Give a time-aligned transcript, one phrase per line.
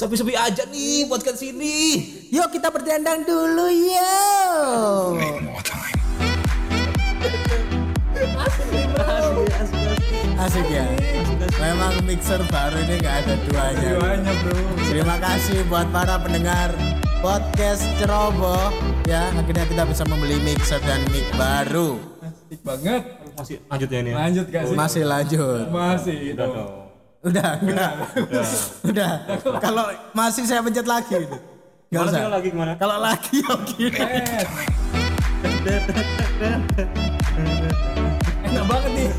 [0.00, 2.00] Sepi-sepi aja nih buat ke sini.
[2.32, 5.20] Yuk kita berdendang dulu yuk.
[10.40, 10.88] Asik ya.
[11.60, 13.90] Memang mixer baru ini nggak ada duanya.
[14.00, 14.56] Duanya bro.
[14.88, 16.72] Terima kasih buat para pendengar
[17.20, 18.72] podcast Ceroboh
[19.04, 22.00] ya akhirnya kita bisa membeli mixer dan mic baru.
[22.24, 23.04] Asik banget.
[23.36, 24.08] Masih lanjut ya ini.
[24.08, 24.16] ya?
[24.16, 24.76] Lanjut gak sih?
[24.80, 25.64] Masih lanjut.
[25.68, 26.32] Masih.
[26.32, 26.89] Udah dong.
[27.20, 27.92] Udah enggak?
[28.80, 29.12] Udah.
[29.60, 29.84] Kalau
[30.16, 31.20] masih saya pencet lagi.
[31.20, 31.36] Enggak
[31.90, 32.20] Gimana sih usah.
[32.22, 32.72] kalau lagi gimana?
[32.80, 33.86] Kalau lagi oke.
[33.92, 34.44] Eh.
[38.48, 39.10] Enak banget nih.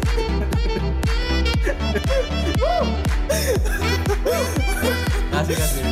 [5.32, 5.84] Kasih kasih.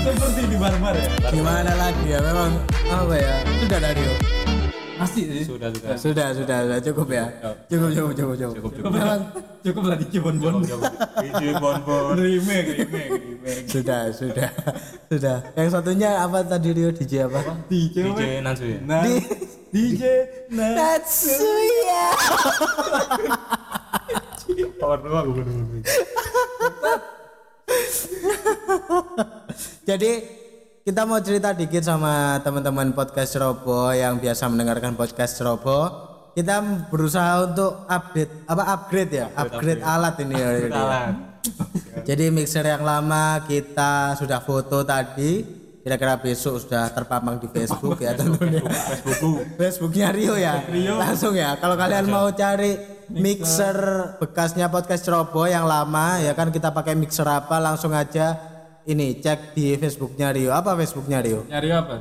[0.00, 1.08] Seperti di bar-bar ya.
[1.30, 2.18] Gimana lagi ya?
[2.20, 2.50] Memang
[2.88, 3.34] apa ya?
[3.60, 4.02] Sudah dari
[5.00, 5.44] Pasti sih.
[5.48, 5.96] Sudah sudah.
[5.96, 7.24] Sudah, sudah, sudah cukup ya.
[7.72, 8.54] Cukup, cukup, cukup, cukup.
[8.60, 8.92] Cukup cukup.
[8.92, 9.20] Memang
[9.60, 10.64] Cukup lah di Cibon-bon.
[11.20, 12.16] Biji bonbon.
[12.16, 13.64] Remake, remake, remake.
[13.68, 14.48] sudah, sudah,
[15.12, 15.36] sudah.
[15.52, 17.60] Yang satunya apa tadi Rio DJ apa?
[17.68, 18.80] DJ, DJ Nansu ya.
[18.80, 19.20] Nah, Di
[19.68, 20.02] DJ.
[20.48, 22.04] Natsuya.
[24.80, 25.44] Power dua gue.
[29.84, 30.39] Jadi
[30.90, 35.86] kita mau cerita dikit sama teman-teman podcast Robo yang biasa mendengarkan podcast Robo.
[36.34, 36.58] Kita
[36.90, 40.48] berusaha untuk update apa upgrade ya, upgrade, alat ini ya.
[40.66, 41.14] Salah.
[42.02, 45.62] Jadi mixer yang lama kita sudah foto tadi.
[45.78, 48.58] Kira-kira besok sudah terpampang di Facebook ya tentunya.
[49.06, 49.46] Facebook.
[49.62, 50.58] Facebooknya Rio ya.
[50.74, 51.54] Langsung ya.
[51.62, 52.74] Kalau kalian mau cari
[53.14, 53.78] mixer
[54.18, 58.49] bekasnya podcast Robo yang lama ya kan kita pakai mixer apa langsung aja
[58.90, 60.50] ini cek di Facebooknya Rio.
[60.50, 61.46] Apa Facebooknya Rio?
[61.46, 61.96] Nyari apa?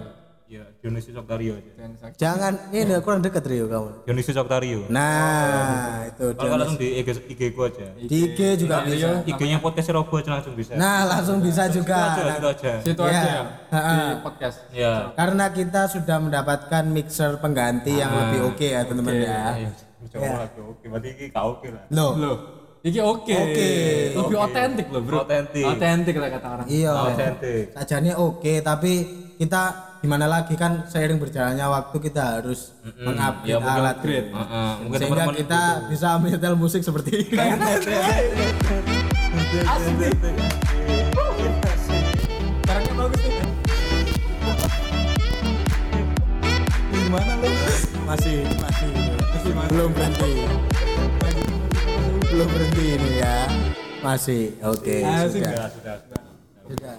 [0.50, 1.72] Ya, Dionysius Octario aja.
[2.18, 4.02] Jangan ini kurang deket Rio kamu.
[4.02, 4.82] Dionysius Octario.
[4.90, 7.86] Nah, itu Kalau langsung di IG, IG gua aja.
[7.94, 9.22] di IG juga bisa.
[9.30, 10.74] IG-nya podcast Robo aja langsung bisa.
[10.74, 12.18] Nah, langsung bisa Itu juga.
[12.18, 12.72] aja, itu aja.
[12.82, 13.10] Situ Ya.
[13.14, 13.44] aja ya.
[13.70, 13.94] Ha-ha.
[13.94, 14.58] Di podcast.
[14.74, 14.94] Ya.
[15.14, 19.40] Karena kita sudah mendapatkan mixer pengganti yang lebih oke ya teman-teman ya.
[19.54, 19.70] Ayo,
[20.10, 21.84] Coba lagi oke, berarti ini oke lah.
[21.94, 22.36] Loh, Loh,
[22.80, 23.36] ini oke.
[23.36, 23.70] Oke.
[24.16, 25.28] Lebih otentik loh, Bro.
[25.28, 25.66] Otentik.
[25.68, 26.66] Otentik lah kata orang.
[26.72, 26.92] iya.
[26.96, 27.76] Otentik.
[27.76, 28.92] Sajanya oke, tapi
[29.36, 32.72] kita gimana lagi kan seiring berjalannya waktu kita harus
[33.04, 34.28] mengupgrade ya, mungkin alat upgrade.
[34.32, 34.40] gitu.
[34.40, 37.36] Heeh, mungkin Sehingga teman-teman kita bisa menyetel musik seperti ini.
[37.36, 37.76] Sekarangnya
[54.00, 54.96] Masih, oke.
[55.04, 55.52] Asik sudah.
[55.52, 55.96] Ya, sudah.
[56.70, 56.96] Sudah.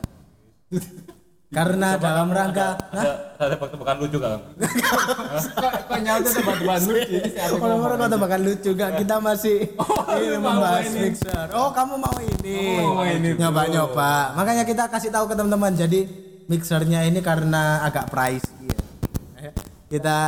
[1.50, 4.38] Karena dalam rangka Ada ada tebak-tebakan lucu kan?
[4.54, 9.58] Kok kok nyautin teman-teman lu ini siapa yang Orang-orang kata bakal lucu gak kita masih
[10.22, 11.00] ini mau membahas ini.
[11.10, 11.46] mixer.
[11.50, 12.58] Oh kamu mau ini?
[12.86, 14.38] mau ini, Nyoba-nyoba.
[14.38, 15.74] Makanya kita kasih tahu ke teman-teman.
[15.74, 16.00] Jadi
[16.46, 18.70] mixernya ini karena agak pricey.
[19.42, 19.50] Ya.
[19.90, 20.18] Kita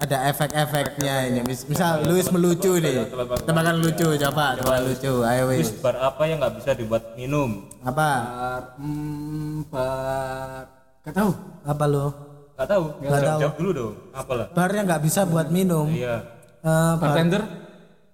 [0.00, 1.40] ada efek-efeknya ini.
[1.44, 3.04] Mis- Misal Luis melucu nih.
[3.44, 5.12] Tebakan lucu coba, coba lucu.
[5.22, 5.76] Ayo wis.
[5.76, 7.68] bar apa yang nggak bisa dibuat minum?
[7.80, 8.08] Apa?
[8.24, 10.62] Bar, hmm, bar.
[11.00, 11.30] Gak tahu.
[11.62, 12.06] Apa lo?
[12.56, 12.84] Nggak tahu.
[12.98, 13.40] Nggak Jawab, tahu.
[13.40, 13.94] jawab dulu dong.
[14.10, 14.46] Apalah?
[14.50, 15.86] Bar yang nggak bisa buat minum.
[15.86, 16.16] Iya.
[16.60, 17.42] Eh, bar- Bartender?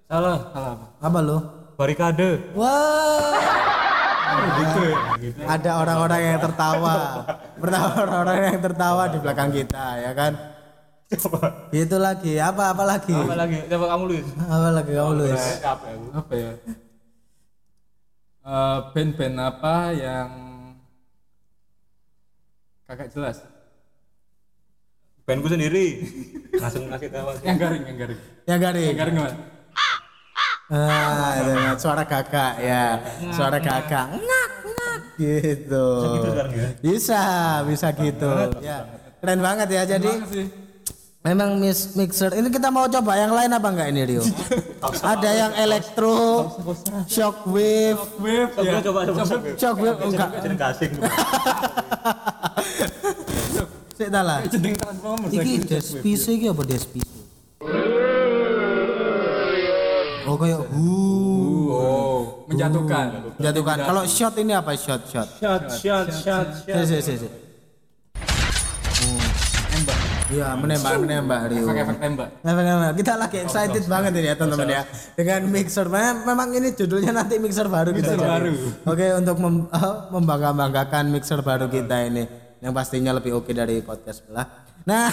[0.07, 0.37] Salah.
[0.51, 0.85] Salah apa?
[1.01, 1.37] apa lo?
[1.75, 2.29] Barikade.
[2.53, 3.39] Wah.
[4.37, 4.97] Gitu ya.
[5.49, 6.93] ada orang-orang yang tertawa
[7.55, 10.31] pertama orang-orang yang tertawa di belakang kita ya kan
[11.07, 11.71] Coba.
[11.71, 13.63] itu lagi apa apa lagi Apa lagi?
[13.65, 14.27] Coba kamu Luis.
[14.37, 16.05] apa lagi kamu Luis Capek aku.
[16.13, 16.51] Apa ya?
[18.43, 20.29] Eh, band-band apa yang
[22.83, 23.39] kagak jelas?
[25.23, 26.03] Bandku sendiri.
[26.61, 27.27] Langsung ngasih tahu.
[27.29, 27.41] aja.
[27.41, 28.19] Yang garing, yang garing.
[28.43, 29.31] ya garing Yang garing apa?
[30.67, 32.99] ah itu, suara kakak ya
[33.31, 36.67] suara kakak ngak ngak gitu Gitu sekarang ya.
[36.77, 37.21] bisa
[37.63, 38.27] bisa gitu
[38.59, 38.83] ya
[39.17, 40.47] keren banget ya jadi Apa sih?
[41.27, 44.23] Memang mix mixer ini kita mau coba yang lain apa enggak ini Rio
[45.03, 46.47] ada yang elektro
[47.05, 48.79] shockwave Wave Coba ya.
[48.79, 49.23] coba coba.
[49.53, 50.91] shockwave enggak Jadi gasing.
[53.97, 54.39] sik ta lah
[55.27, 57.09] Iki despiso iki apa despiso?
[60.23, 60.85] Oh kayak hu
[61.69, 63.35] Oh, menjatuhkan.
[63.37, 63.77] jatuhkan.
[63.81, 65.27] Kalau shot ini apa shot shot?
[65.37, 66.83] Shot shot shot shot.
[66.83, 67.13] Si si si.
[67.17, 67.27] si.
[67.27, 67.56] Tembak.
[70.27, 71.63] Iya menembak menembak Rio.
[71.63, 72.29] Efek-efek tembak.
[72.43, 72.93] Efek tembak.
[72.99, 74.83] Kita lagi excited banget ini ya teman-teman ya
[75.15, 75.87] dengan mixer.
[75.87, 78.11] Memang ini judulnya nanti mixer baru kita.
[78.11, 78.51] Mixer baru.
[78.83, 82.27] Oke untuk mem- eh, membangga-banggakan mixer baru kita ini
[82.59, 84.67] yang pastinya lebih oke dari podcast sebelah.
[84.83, 85.11] Nah,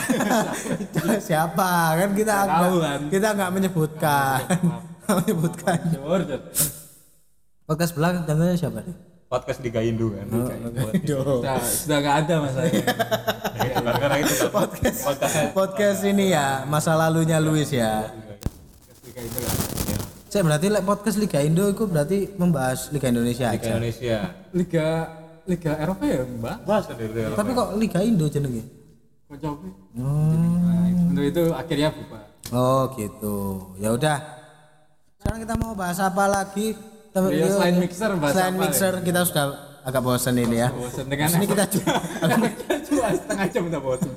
[1.31, 3.01] siapa kan kita Tahu nggak- kan.
[3.11, 4.39] kita nggak menyebutkan,
[5.23, 5.79] menyebutkan.
[7.65, 9.14] Podcast sebelah contohnya siapa nih?
[9.35, 10.27] Podcast Liga Indo kan.
[10.31, 11.43] Aduh.
[11.43, 12.85] Sudah, sudah nggak ada masalahnya.
[13.55, 18.11] Ya, Gara-gara itu podcast Podcast podcast ini ya masa lalunya Luis ya lah.
[20.27, 24.19] saya berarti like podcast Liga Indo itu berarti membahas Liga Indonesia Liga aja Indonesia.
[24.51, 24.87] Liga
[25.45, 26.57] Liga Eropa ya mbak.
[26.65, 27.37] Bahas dari Eropa.
[27.37, 28.63] tapi kok Liga Indo jenenge
[29.25, 29.67] Kok coba?
[29.95, 32.19] Nah, untuk itu akhirnya buka.
[32.51, 33.37] oh gitu
[33.79, 34.19] ya udah
[35.17, 36.75] sekarang kita mau bahas apa lagi
[37.15, 39.47] Tem- Ya, yuk, selain mixer, selain mixer kita sudah
[39.81, 40.69] agak bosan ini ya.
[40.69, 41.95] Bosan dengan ini kita jual.
[42.85, 44.11] Cuma setengah jam udah bosan.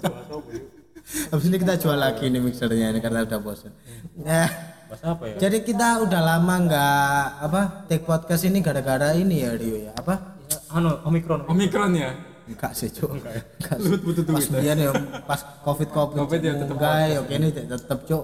[1.08, 3.72] habis ini kita jual lagi nih mixernya ini karena udah bosan
[4.20, 4.50] ya.
[4.88, 5.36] Apa ya?
[5.38, 7.12] jadi kita udah lama nggak
[7.44, 9.92] apa take podcast ini gara-gara ini ya Rio ya?
[9.94, 10.40] Apa?
[10.70, 11.44] Anu, Omikron.
[11.46, 12.12] Omikron ya.
[12.44, 13.12] enggak sih cuk.
[13.14, 13.44] Enggak
[13.78, 14.64] Lu butuh pas duit.
[14.64, 14.92] biar ya
[15.22, 18.24] pas covid covid, Covid ya tetep enggak ya oke ini tetap cuk.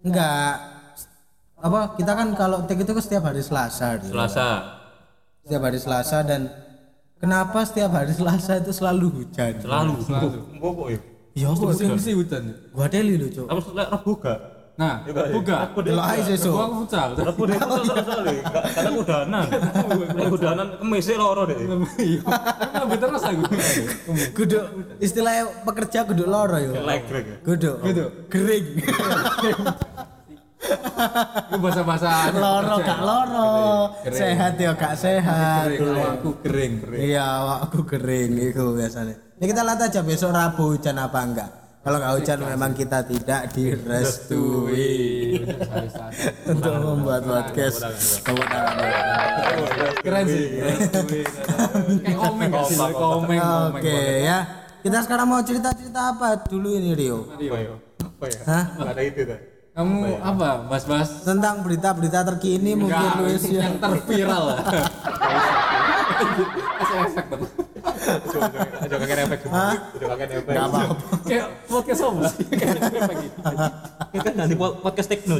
[0.00, 0.52] Enggak
[1.64, 4.12] apa kita kan kalau take itu kan setiap hari Selasa Rio.
[4.12, 4.48] Selasa.
[5.40, 6.52] setiap hari Selasa dan
[7.16, 9.94] kenapa setiap hari Selasa itu selalu hujan Selalu.
[10.04, 10.28] Selalu.
[10.60, 11.00] Mbok ya.
[11.32, 12.42] ya kok mesti hujan.
[12.68, 14.40] gua deli lu cuk Apa setelah Rabu gak?
[14.74, 15.70] Nah, buka.
[15.70, 15.94] Aku deh.
[15.94, 17.14] Delok ae sesuk Gua aku futsal.
[17.14, 17.54] Rabu deh.
[17.62, 18.42] Soalnya
[18.74, 19.46] karena aku udanan.
[20.18, 21.58] Aku udanan kemis loro deh.
[22.02, 22.20] Iya.
[22.74, 23.42] Tapi terus aku.
[24.34, 24.58] kudu
[24.98, 26.82] istilahnya pekerja kudu loro yo ya.
[27.46, 28.04] kudu Kudu.
[28.26, 28.66] kering
[30.64, 33.52] Itu bahasa-bahasa loro gak loro
[34.02, 34.16] Kering.
[34.16, 36.08] sehat ya gak sehat kering.
[36.18, 36.72] Aku kering.
[36.94, 37.26] iya
[37.60, 41.50] aku kering itu biasanya ya kita lihat aja besok Rabu hujan apa enggak
[41.84, 45.36] kalau nggak hujan memang kita tidak direstui
[46.48, 47.84] untuk membuat podcast
[48.24, 48.80] tepuk tangan
[50.00, 50.60] Keren sih.
[52.04, 52.76] Kayak komeng gak sih?
[52.76, 53.40] Komeng.
[53.72, 54.38] oke ya
[54.80, 57.72] kita sekarang mau cerita-cerita apa dulu ini Rio Apa ya?
[58.00, 58.40] Apa ya?
[58.44, 58.64] Hah?
[58.92, 59.40] Ada itu kan.
[59.74, 60.70] Kamu apa?
[60.70, 64.58] Bahas-bahas tentang berita-berita terkini mungkin Enggak, Luis ya yang terviral lah.
[66.94, 67.42] Efek dong.
[68.94, 69.40] Kakek efek.
[69.50, 70.46] Aja kakek efek.
[70.46, 70.94] nggak apa-apa
[71.26, 72.44] Kayak podcast apa sih?
[72.60, 73.38] Kayak efek gitu.
[74.22, 75.08] Kan nanti podcast.
[75.10, 75.34] Tekno.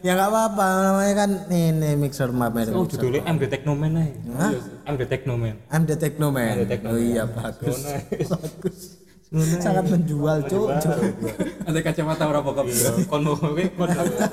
[0.00, 2.96] ya nggak apa-apa namanya kan ini mixer map merek Oh mixer.
[2.96, 4.48] judulnya MD Technoman aja.
[4.88, 5.54] I'm the Technoman.
[5.68, 6.64] I'm the Technoman.
[6.88, 7.84] Oh iya bagus.
[8.24, 8.78] bagus.
[9.62, 10.66] Sangat menjual, cuk.
[10.82, 10.98] cuk.
[11.62, 12.66] Ada kacamata berapa kop?
[13.06, 13.86] Kon mau kowe kon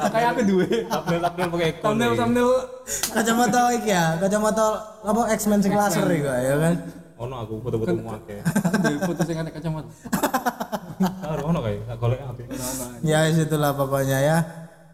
[0.09, 0.65] Kayak aku duwe.
[0.89, 1.69] thumbnail thumbnail pakai.
[1.85, 2.49] Thumbnail thumbnail
[3.13, 4.65] Kacamata iki ya, kacamata
[5.05, 6.73] apa X-Men sing laser iku ya kan.
[7.21, 8.41] Ono aku foto-foto mu akeh.
[8.81, 9.89] Dari foto sing ada kacamata.
[10.97, 12.39] Karo ono kae, tak golek HP.
[13.05, 14.37] Ya itulah pokoknya ya.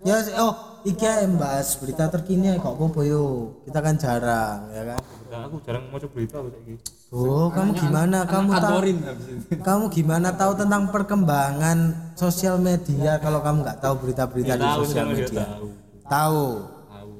[0.03, 3.55] Ya oh, iki ya bahas berita terkini kok apa yo.
[3.63, 4.99] Kita kan jarang ya kan.
[5.33, 6.73] Aku jarang mau berita aku saiki.
[7.09, 8.17] Oh, kamu gimana?
[8.29, 8.77] Kamu tahu
[9.65, 11.77] kamu gimana tahu tentang perkembangan
[12.13, 15.25] sosial media kalau kamu nggak tahu berita-berita di Tahu sosial media?
[15.25, 15.67] tahu.
[16.05, 16.45] Tahu.
[16.89, 17.15] Tahu.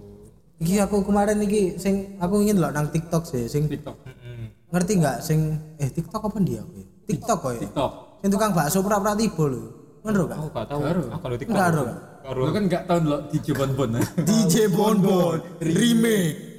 [0.62, 3.98] Iki aku kemarin iki sing aku ingin loh nang TikTok sih, sing TikTok.
[4.06, 4.46] Heeh.
[4.74, 5.40] ngerti nggak sing
[5.78, 6.62] eh TikTok apa dia?
[6.62, 6.86] aku ya?
[7.10, 7.62] TikTok kok ya.
[7.66, 7.92] TikTok.
[8.22, 9.64] Sing tukang bakso pura-pura tiba lho.
[10.06, 10.38] Ngerti gak?
[10.38, 10.80] Aku gak tahu.
[10.86, 11.54] Aku kalau TikTok.
[12.24, 13.90] Enggak kan enggak tahu lo di Jebon Bon.
[14.24, 16.53] DJ Bonbon remake.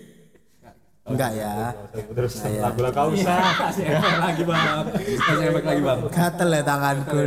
[1.05, 1.53] Enggak ya.
[1.93, 2.65] Terus ya.
[2.65, 3.37] lagu lagu kau usah.
[3.69, 4.85] Kasih efek lagi bang.
[4.89, 5.49] Kasih iya.
[5.53, 5.99] efek lagi bang.
[6.09, 7.19] Gatel ya tanganku.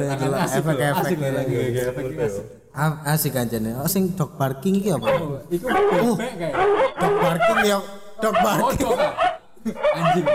[0.50, 1.56] Efek efek lagi.
[1.78, 2.42] Gitu.
[3.06, 3.74] Asik aja nih.
[3.78, 5.08] Oh, sing dog parking ki apa?
[5.14, 6.18] Oh, iku oh.
[6.98, 7.78] dog parking ya.
[8.18, 8.98] Dog oh, parking.
[9.94, 10.26] Anjing.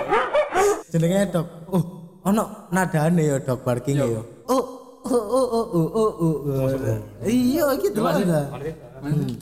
[0.94, 1.46] Jenenge dog.
[1.74, 1.84] Oh,
[2.22, 4.62] ono nadane ya yo dog parking yo Oh,
[5.02, 6.98] oh, oh, oh, oh, oh, oh.
[7.26, 8.54] Iya gitu ada.
[9.02, 9.34] Hmm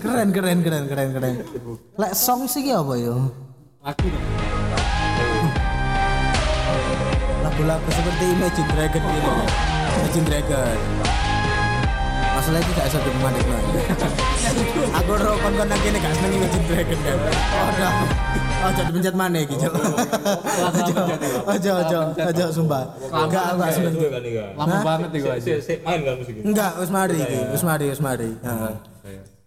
[0.00, 1.34] keren keren keren keren keren.
[1.96, 3.32] Lek song sih ki apa yo
[3.80, 4.26] Laku dong.
[7.40, 9.32] lagu-lagu seperti Imagine Dragon gitu.
[9.96, 10.76] Imagine Dragon
[12.50, 13.56] masalah itu gak bisa dipemandik no
[14.98, 17.92] aku ro kon kon nang kene gak seneng Imagine Dragon kan oh dah
[18.60, 20.94] oh jadi pencet mana gitu ojo
[21.46, 22.82] ojo ojo ojo sumpah.
[23.08, 23.94] Enggak aku gak seneng.
[23.96, 24.44] Kan iya.
[24.58, 25.46] Lama banget nih gua aja.
[25.46, 26.44] Sik sik main kan musik ini.
[26.44, 28.30] enggak wis mari iki wis mari wis mari.
[28.34, 28.74] Heeh.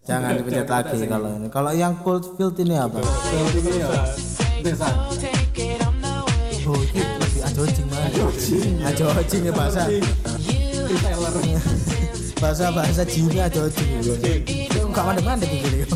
[0.08, 1.48] jangan dipencet lagi kalau ini.
[1.52, 2.98] Kalau yang cold field ini apa?
[3.04, 3.88] Kalau ini ya.
[4.64, 4.88] Desa.
[6.64, 8.08] oh ini lebih ajojing mana
[8.88, 11.92] ajojing ya bahasa Taylor.
[12.44, 14.04] Bahasa bahasa Jini ajojing
[14.76, 15.88] enggak mandek-mandek iki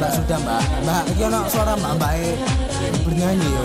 [0.00, 2.30] Mbak sudah mbak, mbak iki ono suara mbak mbak E
[3.04, 3.64] bernyanyi yo.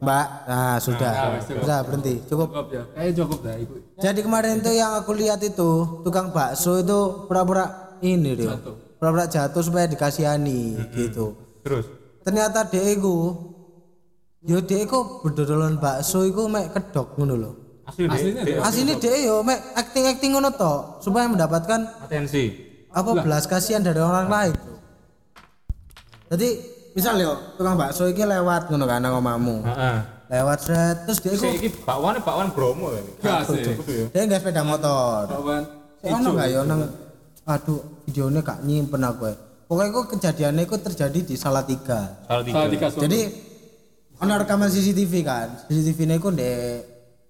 [0.00, 1.12] Mbak, nah sudah,
[1.44, 2.48] sudah berhenti, cukup.
[2.48, 2.82] Cukup ya.
[2.96, 3.74] Kayak cukup dah iku.
[4.00, 8.56] Jadi kemarin tuh yang aku lihat itu tukang bakso itu pura-pura ini dia,
[8.96, 11.36] pura-pura jatuh supaya dikasihani gitu.
[11.66, 11.84] Terus
[12.24, 13.36] Ternyata dia itu
[14.48, 17.67] Yo dhek iku berdodolan bakso iku mek kedok ngono lho.
[17.88, 18.60] Aslinya deh.
[18.60, 22.52] Asline dhek yo mek acting-acting ngono tok supaya mendapatkan Atensi.
[22.92, 24.54] apa belas kasihan dari orang lain.
[26.28, 26.48] Jadi
[26.92, 29.16] misal yo tukang bakso iki lewat ngono kan nang.
[29.24, 29.98] Heeh.
[30.28, 33.04] Lewat set terus dia iku iki bakwane bakwan Bromo kan.
[33.24, 33.64] Gak sih.
[33.80, 34.06] Kudu ya.
[34.12, 35.24] dia nggak sepeda motor.
[36.04, 36.80] Sik ono gak yo nang
[37.48, 39.32] aduh videonya gak nyimpen aku.
[39.32, 39.34] ya.
[39.68, 42.20] Pokoknya itu kejadiannya itu terjadi di Salatiga.
[42.28, 42.56] Salah tiga.
[42.56, 43.02] Salah tiga suara.
[43.08, 43.20] Jadi
[44.20, 45.48] ono rekaman CCTV kan.
[45.64, 46.52] CCTV ini ku di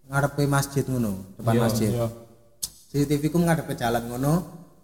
[0.08, 1.92] ngarepe masjid ngono, depan masjid.
[1.92, 2.08] Iya.
[2.88, 4.34] CCTV ku ngadep ke jalan ngono.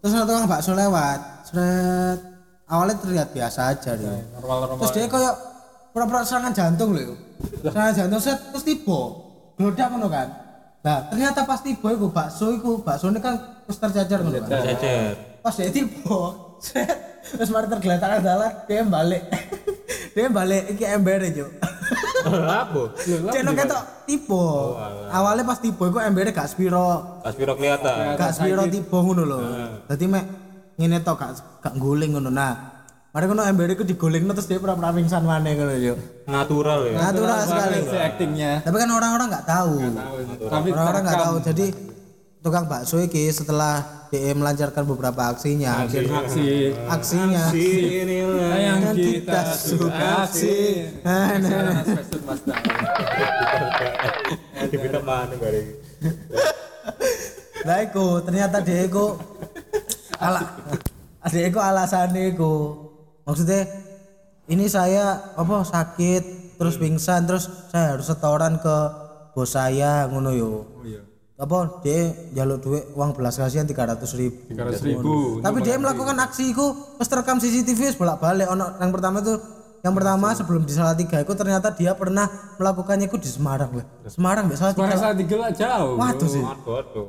[0.05, 1.49] Terus ada tukang bakso lewat.
[1.49, 2.21] Seret.
[2.69, 4.13] Awalnya terlihat biasa aja dia.
[4.37, 4.85] Normal-normal.
[4.85, 5.35] Terus dia kayak
[5.97, 7.17] pura-pura serangan jantung loh.
[7.65, 9.01] Serangan jantung set terus tiba.
[9.57, 10.29] Glodak ngono kan.
[10.85, 14.61] Nah, ternyata pas tiba iku bakso iku, bakso ini kan terus terjajar ngono kan.
[14.61, 15.17] Jajar.
[15.41, 16.21] Pas dia tiba,
[16.69, 16.93] set
[17.33, 19.25] terus mari tergeletak dalan dia balik.
[20.17, 21.49] dia balik iki embere, Cuk.
[22.23, 22.83] Apa?
[23.31, 24.45] Ceno ketok tiba.
[25.11, 28.15] Awalnya pas tiba iku embere gak spiro, Pas piro kelihatan.
[28.15, 29.39] gak spiro tiba ngono lho.
[29.87, 30.25] Dadi mek
[30.77, 31.31] ngene tok gak
[31.61, 32.31] gak guling ngono.
[32.31, 32.53] Nah,
[33.11, 35.95] mari ngono embere iku digolingno terus dia pura-pura pingsan maneh ngono yo.
[36.25, 36.97] Natural ya.
[37.03, 37.77] Natural sekali.
[37.85, 38.53] Si actingnya.
[38.63, 39.75] Tapi kan orang-orang nggak tahu.
[40.47, 41.37] Tapi Orang-orang nggak tahu.
[41.43, 41.67] Jadi
[42.45, 48.53] tukang bakso iki setelah DE melancarkan beberapa aksinya, akhir aksi aksinya Inilah.
[48.61, 50.85] yang yang kita suka aksi.
[51.01, 51.83] Nah, nah, nah.
[57.65, 59.17] Lah iku ternyata dia iku
[60.21, 60.45] ala
[61.33, 62.55] dia iku alasannya iku
[63.25, 63.65] maksudnya
[64.53, 68.77] ini saya apa sakit terus pingsan terus saya harus setoran ke
[69.33, 71.14] bos saya ngono yo Oh iya.
[71.35, 74.39] Apa dia jaluk duit uang belas kasihan tiga ratus ribu.
[74.55, 75.43] 300 ribu.
[75.43, 79.35] tapi dia melakukan aksi itu pas terekam CCTV bolak balik ono yang pertama itu
[79.83, 84.47] yang pertama sebelum di Salatiga itu ternyata dia pernah melakukannya itu di Semarang lah Semarang
[84.47, 85.99] di Salatiga Suara saat tiga lah jauh.
[85.99, 86.45] waduh sih.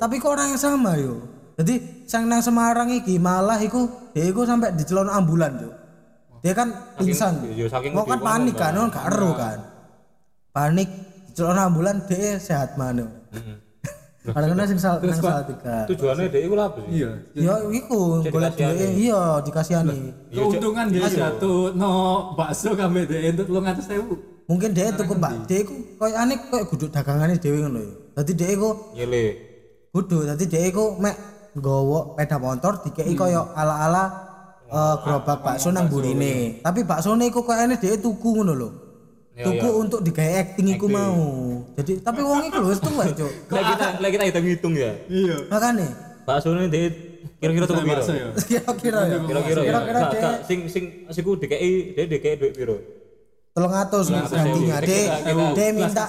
[0.01, 1.21] Tapi kok orang yang sama yo?
[1.61, 5.71] Jadi sang nang Semarang iki malah iku dia iku sampai di celana ambulan yo.
[6.41, 7.45] Dia kan pingsan.
[7.53, 9.05] yo, saking mau kan panik kan kan gak
[9.37, 9.59] kan.
[10.49, 10.89] Panik
[11.29, 13.05] di celana ambulan dia sehat mana
[14.33, 16.89] Padahal kan sing sal nang Salatiga Tujuannya dia itu apa sih?
[16.97, 17.11] Iya.
[17.37, 19.97] Ya iku golek duit iya dikasihani.
[20.33, 21.91] Keuntungan dia jatuh no
[22.33, 23.05] bakso kami
[23.45, 24.17] lu ngatas sewu.
[24.45, 27.93] Mungkin dia tuku Pak, dia iku koyo aneh koyo guduk dagangane dhewe ngono ya.
[28.21, 29.25] Dadi dia iku Nyele.
[29.89, 31.17] kudu dadi dia iku mek
[31.57, 34.05] nggawa peda motor dikeki koyo ala-ala
[34.69, 36.61] eh, gerobak bakso nang burine.
[36.61, 38.69] Tapi baksone iku koyo aneh dia tuku ngono lho.
[39.35, 41.19] Tuku untuk digawe acting iku mau.
[41.75, 43.31] Jadi tapi wong iku lho wis tuwa, Cuk.
[43.51, 44.95] Lah kita lah kita hitung-hitung ya.
[45.11, 45.51] Iya.
[45.51, 45.87] Makane
[46.23, 46.87] Bakso ini dia
[47.37, 47.99] kira-kira tuh piro?
[48.01, 48.31] Ya.
[48.49, 49.17] kira-kira ya.
[49.21, 49.71] Kira-kira ya.
[49.75, 52.77] Kira-kira gak, sing sing siku DKI dia DKI duit piro?
[53.55, 54.83] tolong atus gantinya.
[54.83, 55.15] Kita-
[55.55, 56.05] dia minta.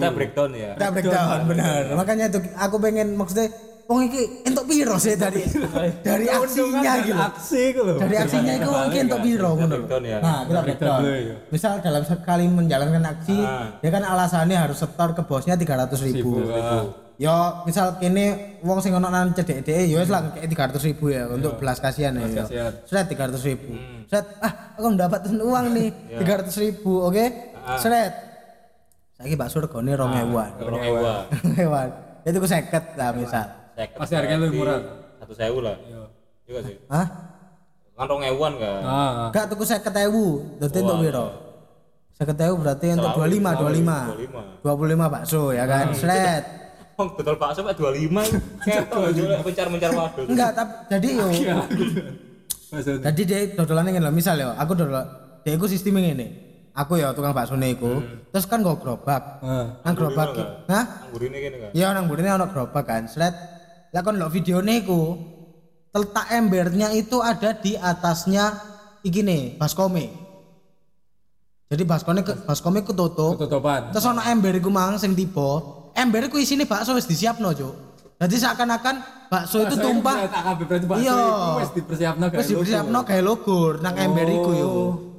[0.00, 0.70] Kita breakdown ya.
[0.76, 3.52] kita breakdown benar makanya itu aku pengen maksudnya
[3.88, 5.40] wong iki entuk piro sih dari
[6.06, 7.96] dari aksinya gitu Aksi itu loh.
[7.96, 9.98] dari aksinya itu mungkin entuk piro ngono lho.
[10.04, 10.18] ya.
[10.20, 11.34] nah kita breakdown ya.
[11.48, 13.80] misal dalam sekali menjalankan aksi Ah.
[13.80, 16.36] dia kan alasannya harus setor ke bosnya 300 ribu
[17.18, 21.26] yo misal kini wong sing ono nang cedek ya wis lah kayak 300 ribu ya
[21.26, 22.44] untuk belas kasihan ya yo.
[22.86, 23.74] Seret 300 ribu.
[24.06, 27.24] Seret, ah aku mendapatkan uang nih 300 ribu, oke?
[27.74, 28.14] Seret.
[29.18, 30.50] Saiki bakso regane 2000-an.
[30.62, 31.14] Orang ewa.
[31.58, 31.88] 2000-an.
[32.22, 33.46] Itu ku 50 lah misal.
[33.78, 34.80] Pasti harganya lebih murah.
[35.22, 35.76] Satu sewu lah.
[36.48, 36.76] Iya sih.
[36.90, 37.06] Hah?
[37.98, 38.80] Kan rong ewan kan.
[38.82, 39.30] Ah.
[39.34, 41.26] Gak tuku 50.000, dadi entuk piro?
[42.18, 44.66] 50.000 berarti untuk 25, 25.
[44.66, 45.94] 25 bakso ya kan.
[45.94, 46.44] Seret.
[46.98, 48.66] Oh, betul Pak sampai 25.
[48.66, 50.26] Ketok aja mencar-mencar waduh.
[50.26, 51.26] Enggak, tapi jadi yo
[52.68, 52.90] Bakso.
[53.00, 55.00] Jadi dia dodolannya ngene lho, misal ya, aku dodol
[55.40, 56.26] dia iku sistemnya ngene.
[56.78, 57.98] Aku ya tukang bakso iku.
[58.30, 59.42] Terus kan nggo gerobak.
[59.42, 59.82] Ah.
[59.82, 60.30] Nang gerobak.
[60.70, 61.10] Hah?
[61.10, 61.70] Anggur ini gini kan.
[61.74, 63.10] Iya nang burine ana gerobak kan.
[63.10, 63.34] Sret.
[63.92, 65.16] Lah kon lho videone iku
[65.96, 68.52] letak embernya itu ada di atasnya
[69.00, 70.12] iki nih, baskome.
[71.68, 73.36] Jadi baskone ke baskome ketutup.
[73.36, 73.92] Ketutupan.
[73.92, 75.60] Terus ana ember iku mang sing tiba.
[75.96, 77.74] Ember iku isine bakso wis disiapno, Cuk.
[78.18, 78.94] Jadi seakan-akan
[79.30, 80.26] bakso itu tumpah
[80.88, 81.18] bakso Iya.
[81.62, 84.72] wis dipersiapno Wis dipersiapno gawe logur nang ember iku yo.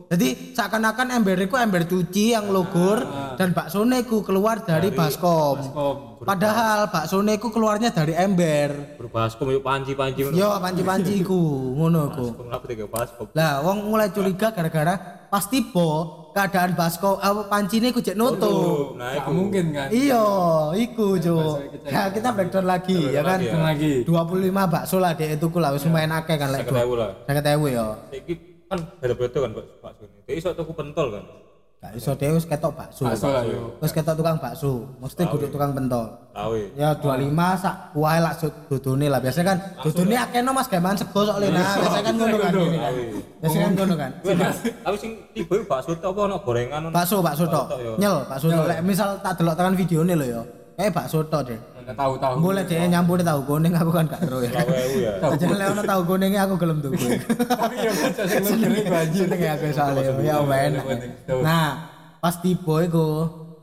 [0.10, 2.98] Jadi seakan-akan ember iku ember cuci yang logur
[3.38, 5.62] dan baksone iku keluar dari baskom.
[5.62, 5.96] Baskom.
[6.26, 8.98] Padahal baksone iku keluarnya dari ember.
[8.98, 10.34] Berbaskom yuk panci-panci.
[10.34, 11.38] Yo panci-panci iku
[11.78, 12.10] ngono
[12.90, 13.30] baskom?
[13.38, 14.98] Lah wong mulai curiga gara-gara
[15.30, 15.90] pas tiba
[16.34, 18.98] keadaan baskom apa pancine iku jek nutup.
[18.98, 19.94] Nah, mungkin kan.
[19.94, 20.26] Iya,
[20.74, 21.62] iku jo.
[21.86, 23.46] Ya kita breakdown lagi ya kan.
[23.46, 24.10] Lagi.
[24.10, 26.66] 25 bakso lah dek itu lah wis lumayan akeh kan lek.
[26.66, 27.12] 50.000 lah.
[27.30, 27.88] 50.000 ya.
[28.10, 30.18] Iki kan beda-beda kan Pak Suni.
[30.30, 31.26] Dia iso tuku pentol kan.
[31.80, 33.08] Gak iso dhewe wis ketok bakso.
[33.08, 33.72] Bakso lah yo.
[33.80, 36.12] Wis ketok tukang bakso, mesti kudu tukang pentol.
[36.36, 36.76] Tahu.
[36.76, 38.36] Ya 25 sak wae lak
[38.68, 39.24] dudune lah.
[39.24, 39.58] Biasanya kan
[39.88, 41.64] dudune akeh no Mas gaman sego sok lena.
[41.80, 42.52] Biasanya kan ngono kan.
[42.52, 42.94] kan.
[43.40, 44.12] Biasanya kan ngono kan.
[44.84, 46.94] Tapi sing tiba bakso tok apa ono gorengan ono?
[46.94, 47.68] Bakso bakso tok.
[47.80, 47.96] Yo.
[47.96, 48.66] Nyel bakso tok.
[48.68, 50.42] Lek misal tak delok tekan videone lho ya.
[50.76, 51.60] Kayak bakso tok deh.
[51.90, 52.34] Nggak tahu-tahu.
[52.38, 54.62] Boleh deh nyampur tahu kuning aku kan gak ero ya.
[54.62, 55.58] Lawe ya.
[55.58, 57.02] Lek ono tahu kuningnya aku gelem tuku.
[57.50, 59.26] Tapi yo baca sing legere banjir.
[59.26, 60.86] Seneng ya aku soalnya ya enak.
[61.42, 61.68] Nah,
[62.22, 63.06] pas tiba iku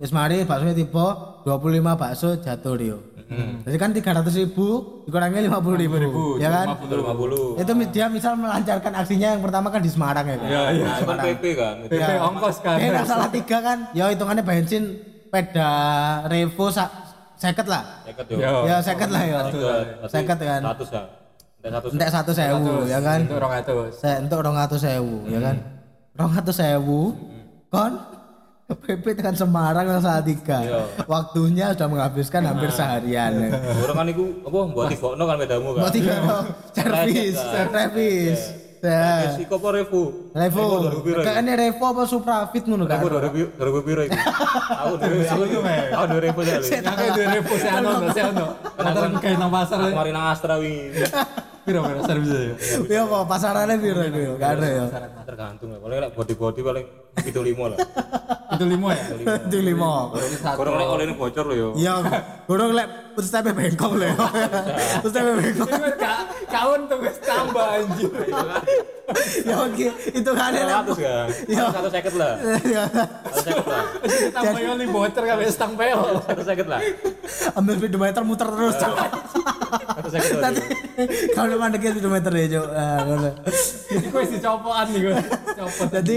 [0.03, 1.07] wis mari bakso tiba
[1.47, 2.99] 25 bakso jatuh Rio.
[3.63, 4.67] Jadi kan 300 ribu
[5.07, 6.67] dikurangi 50 ribu, ya kan?
[6.79, 7.59] 50.
[7.59, 10.47] Itu mi- dia misal melancarkan aksinya yang pertama kan di Semarang ya kan?
[10.47, 10.85] Iya, iya.
[10.87, 11.75] Nah, itu kan PP kan.
[11.83, 12.77] Itu PP ongkos kan.
[12.79, 13.79] Eh, nggak salah tiga kan?
[13.95, 15.71] Ya hitungannya bensin peda
[16.27, 16.71] Revo
[17.37, 17.85] seket lah.
[18.05, 18.37] Seket yo.
[18.41, 18.55] Yo.
[18.67, 19.39] Ya seket lah ya.
[20.09, 20.61] Seket kan.
[20.65, 21.05] 100 kan.
[21.67, 21.95] Entek 100.
[21.99, 23.21] Entek satu sewu ya kan?
[23.27, 23.91] Itu 200.
[23.99, 25.57] Saya untuk rong atus sewu ya kan?
[26.15, 27.01] Rong atus sewu
[27.73, 27.93] kon
[28.67, 30.59] ke PP tekan Semarang yang salah tiga.
[31.07, 33.31] Waktunya sudah menghabiskan hampir seharian.
[33.39, 33.51] ya.
[33.83, 35.81] Orang kan iku apa buat tibokno kan pedamu kan.
[35.87, 36.15] Mau tiga
[36.75, 38.66] servis, servis.
[39.37, 40.03] Iku apa revu?
[40.37, 41.19] Revo, Revo 2000 piro?
[41.21, 41.27] iku?
[41.27, 43.01] kayaknya Revo apa Suprafit ngono kan?
[43.01, 44.17] Revo 2000 2000 piro iku?
[44.83, 45.79] Aku 2000 aku itu, Meh.
[45.93, 46.65] Aku 2000 jale.
[46.67, 48.47] Yang kayak 2000 sih ono, sih ono.
[48.77, 49.77] Antara kayak nang pasar.
[49.81, 51.03] Aku mari nang Astra wingi.
[51.67, 52.55] Piro-piro servis ya.
[52.87, 54.33] Iya kok pasarannya piro itu ya?
[54.39, 54.85] Gak ada ya.
[55.27, 55.79] Tergantung ya.
[55.83, 56.87] Paling lek body-body paling
[57.25, 57.79] 75 lah.
[58.57, 59.05] Itu limo ya.
[59.49, 60.13] Itu lima.
[60.57, 61.69] Kurang lek oleh bocor lho yo.
[61.77, 61.95] Iya,
[62.45, 64.13] kurang lek terus tapi bengkok lho.
[65.05, 65.69] Terus tapi bengkok.
[66.47, 68.11] Kau tuh wis tambah anjir.
[69.47, 70.51] Ya oke, itu kan.
[70.51, 71.29] 100 kan.
[71.47, 71.65] Iya.
[71.71, 72.35] 150 lah.
[72.67, 72.83] Ya,
[73.31, 73.85] 150 lah.
[74.35, 76.01] Tambah yo li bocor kabeh stang pel.
[76.27, 76.81] 150 lah.
[77.55, 78.75] Ambil speedometer muter terus.
[78.79, 80.51] 150 lah.
[80.51, 80.63] Tadi
[81.35, 82.67] kalau mandeknya speedometer ya, Cok.
[82.75, 83.31] Ah, ngono.
[83.91, 85.15] Iki wis dicopokan nih gue.
[85.57, 85.89] Copot.
[85.99, 86.17] Jadi,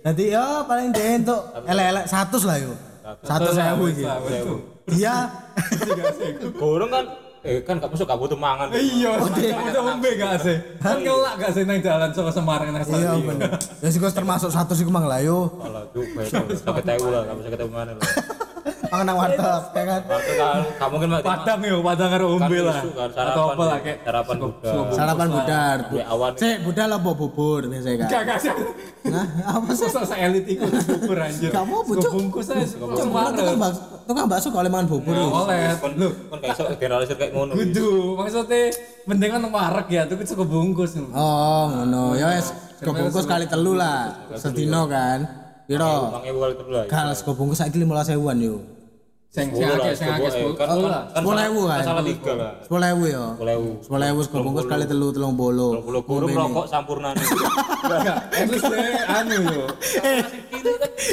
[0.00, 2.72] jadi ya paling dia untuk elek-elek 100 lah yo.
[3.26, 4.04] 100 sewu iki.
[4.90, 5.14] Dia
[6.58, 7.04] Gorong kan
[7.40, 8.68] eh kan gak masuk gak butuh mangan.
[8.70, 10.56] Iya, udah ombe gak sih?
[10.76, 13.20] Kan kelak gak sih nang jalan saka Semarang nang iya stasiun.
[13.24, 13.50] bener.
[13.80, 15.48] Ya sih kok termasuk 100 iku mang lah yo.
[15.64, 16.04] Alah, cuk,
[16.60, 18.04] sampai tahu lah, bisa ketemu mana lah.
[18.90, 19.38] Mangan nang warteg
[19.70, 20.00] ya kan.
[20.02, 22.78] Waktu kan, kamu kan Padang yo, padang karo ombe kan lah.
[22.82, 24.70] kan, Atau apa lah ya, kayak sarapan buka.
[24.90, 25.78] Sarapan budar.
[25.94, 26.32] Ya, awan.
[26.34, 28.08] Sik, budal apa bubur biasanya kan?
[28.10, 28.50] Gak gak sih.
[29.06, 29.86] Nah, apa sih?
[29.86, 31.50] Masa se-elit iku bubur anjir.
[31.54, 32.10] Gak mau, Sego Cuk.
[32.10, 35.14] bungkus aja Cuma tukang bakso, tukang bakso kalau mangan bubur.
[35.14, 35.26] Yo.
[35.30, 35.62] oleh.
[35.78, 37.52] Kon Lu kon gak iso generalisir kayak ngono.
[37.54, 38.74] kudu maksudnya
[39.06, 40.98] mending kan wareg ya tuh sego bungkus.
[41.14, 42.18] Oh, ngono.
[42.18, 42.50] Ya wis,
[42.82, 44.18] bungkus kali telu lah.
[44.34, 45.46] Sedino kan.
[45.70, 46.10] Piro?
[46.10, 46.84] Lah.
[46.90, 48.58] Kal sego bungkus saiki 15.000-an yo.
[49.30, 50.54] Sing sing akeh sing akeh sepuluh, eh, sepuluh.
[50.58, 51.02] kan- Oh kan- lah.
[51.06, 51.78] kan 10.000 kan?
[52.34, 52.52] Lah.
[52.66, 53.24] 10.000 yo.
[53.38, 53.70] 10.000.
[53.78, 55.70] 10.000 sego bungkus kali telu 30.
[55.70, 57.26] Kalau guru rokok sampurna nih.
[57.94, 58.62] Enggak, terus
[59.06, 59.66] anu yo.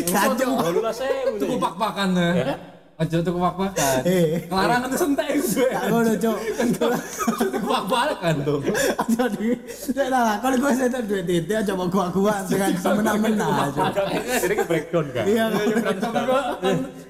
[0.09, 0.51] Kacau.
[0.57, 1.37] Bolu lah sewu.
[1.37, 2.57] Tuku pak-pakan ya.
[2.97, 4.01] Aja tuku pak-pakan.
[4.03, 4.49] Eh.
[4.49, 5.69] Larangan tuh sentek gue.
[5.69, 6.37] Gak ngono, Cuk.
[7.37, 8.59] Tuku pak-pakan tuh.
[9.07, 9.47] Jadi,
[9.93, 13.93] nek lah, kalau gue saya duit itu aja mau gua-gua dengan semena-mena aja.
[14.41, 15.23] Jadi breakdown kan.
[15.29, 17.05] Iya, Tapi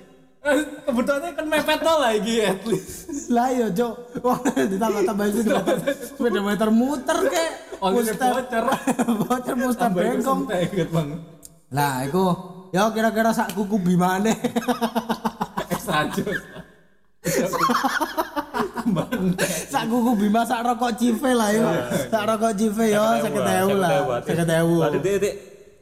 [0.87, 3.27] gua kan mepet lah iki at least.
[3.27, 3.93] lah yo, Cuk.
[4.23, 7.49] Wah, ditambah-tambahin speedometer, speedometer muter kek.
[7.83, 8.65] Oh, ini Muster- bocor.
[9.27, 10.41] Bocor muster bengkong.
[11.69, 12.25] Lah, iku
[12.71, 14.33] yo kira-kira sak kuku bimane.
[15.67, 16.39] Ekstra jus.
[19.67, 21.67] sak kuku bima sak rokok cive lah yo.
[22.07, 24.23] Sak rokok cive yo 50.000 lah.
[24.23, 24.79] 50.000.
[24.79, 25.33] Berarti dia dia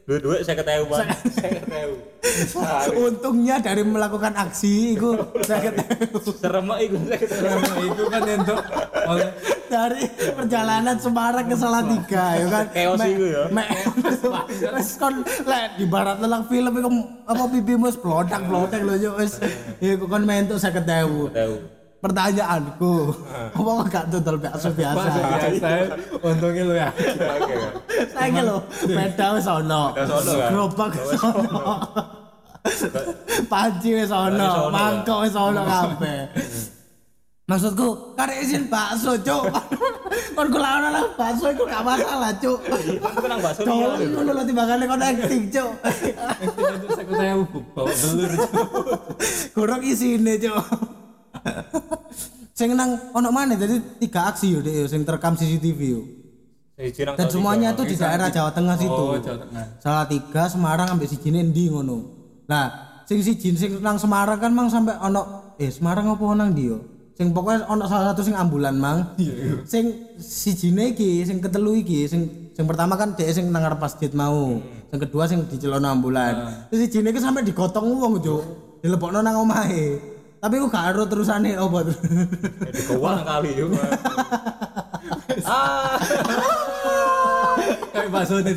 [0.06, 1.08] dua-dua saya ketahui bang.
[1.34, 1.98] Saya ketahui.
[2.96, 6.14] Untungnya dari melakukan aksi iku 50.000.
[6.38, 7.90] Serem mak iku saya ketahui.
[7.90, 8.60] Itu kan untuk
[9.06, 9.30] oleh
[9.66, 13.44] dari perjalanan Semarang ke Salatiga ya kan Me- iku ya.
[14.78, 16.90] wis kon lek di barat telang film iku
[17.26, 19.42] apa pipimu wis blodak-blodak lho yo wis
[19.82, 20.86] iku kon mentuk 50.000
[21.34, 21.56] Tahu.
[22.06, 22.94] Pertanyaanku
[23.58, 25.68] apa kok gak tutul bakso biasa biasa.
[26.30, 26.90] Untungnya lu ya.
[26.94, 27.56] Oke.
[28.14, 30.06] saiki lho beda wis ono kan?
[30.54, 31.62] gerobak wis ono
[33.50, 36.22] panci wis ono ono, mangkok wis ono kabeh
[37.46, 39.54] Maksudku, karek izin bakso, cuk.
[40.34, 42.58] Kon kula ono lah bakso iku gak masalah, cuk.
[42.58, 45.72] Kan itu nang bakso ngono lho timbangane kon acting, cuk.
[46.42, 47.34] Itu saya saya
[47.78, 48.32] bawa belur.
[49.54, 51.05] Kurang isine, cuk.
[52.58, 56.02] Sing nang ono mana jadi tiga aksi yo yo, sing terekam CCTV yo.
[56.76, 58.92] Nang Dan semuanya itu di daerah Jawa Tengah situ.
[58.92, 59.66] Oh, Jawa Tengah.
[59.80, 62.04] Salatiga, Semarang ambek sijine endi ngono.
[62.48, 62.68] Nah,
[63.08, 66.80] sing siji sing nang Semarang kan mang sampai ono eh Semarang apa nang yo?
[67.16, 69.16] Sing pokoknya ono salah satu sing ambulan mang.
[69.20, 73.84] Iya, Sing sijine iki, sing ketelu iki, sing Yang pertama kan dia sing nang ngarep
[73.84, 74.64] masjid mau.
[74.92, 76.68] Yang kedua sing dicelono ambulan.
[76.72, 78.44] Terus si iki sampe digotong wong, Cuk.
[78.80, 80.15] Dilebokno nang omahe.
[80.46, 81.82] Tapi aku gak ero terusane opo.
[81.82, 83.66] Di kawang kali yo.
[85.42, 85.98] Ah,
[87.90, 88.54] Kayak bakso nang.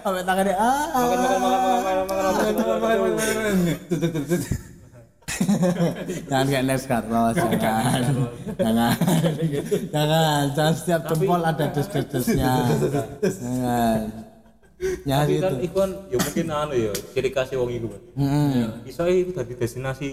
[0.00, 0.88] Sampe tangane ah.
[0.88, 3.56] makan makan makan makan makan makan.
[6.24, 8.00] Jangan kayak Les Carlos, jangan.
[8.56, 8.96] Jangan.
[9.92, 12.52] Jangan, jangan setiap jempol ada des-des-desnya.
[13.20, 14.32] Jangan.
[15.08, 15.64] Nyari Tapi kan itu.
[15.66, 17.88] iku kan ya mungkin anu ya ciri khas wong iku.
[18.14, 18.82] Hmm.
[18.82, 20.08] Bisa itu dari destinasi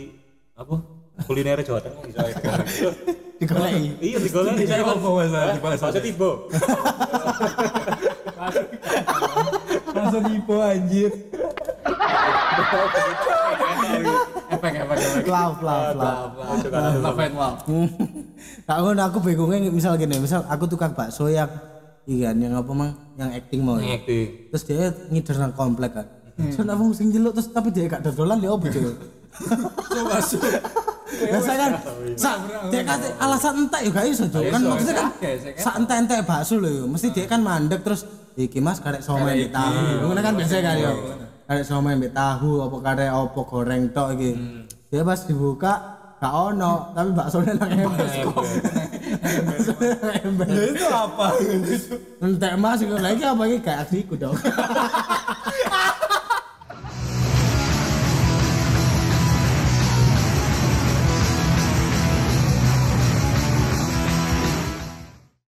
[0.54, 0.76] apa?
[1.22, 2.88] Kuliner Jawa Tengah bisa itu.
[3.42, 3.90] Digoleki.
[4.00, 4.98] Iya digoleki saya kan.
[4.98, 5.84] Apa bahasa di bahasa?
[5.90, 6.32] Bahasa tiba.
[9.92, 11.12] Langsung ipo anjir.
[14.52, 15.24] Efek efek efek.
[15.26, 16.32] Love, love, love.
[17.02, 17.60] Love love.
[18.68, 21.50] Ngono aku bingungnya misal gini, misal aku tukang bakso yang
[22.06, 23.78] iya kan, yang apa mang, yang acting mau.
[23.78, 23.98] ya.
[23.98, 24.20] Ngekti.
[24.50, 26.08] Terus dia ngider nang komplek kan.
[26.50, 28.82] So nak wong sing jeluk terus tapi dia gak dodolan dia opo cuy.
[29.88, 30.42] Coba su.
[31.12, 31.72] Biasa kan,
[32.18, 32.36] sak
[32.72, 34.50] dia kasih alasan entek ya gak iso cuy.
[34.50, 36.90] Kan maksudnya kan kan- sak entek-entek bakso lho.
[36.90, 40.08] Mesti dia kan mandek terus iki Mas karek somai mbek tahu.
[40.08, 40.92] Ngono kan biasa kan yo.
[41.46, 44.32] Karek somai mbek tahu apa karek opo goreng tok iki.
[44.90, 45.74] Dia pas dibuka
[46.18, 48.46] gak ono, tapi baksonya nang embes kok.
[49.22, 50.50] Embes.
[50.74, 51.38] Itu apa?
[52.22, 54.38] Entek Mas lagi apa iki gak aksiku dong.